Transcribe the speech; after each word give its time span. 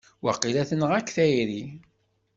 Waqila 0.25 0.63
tenɣa-k 0.69 1.07
tayri! 1.15 1.63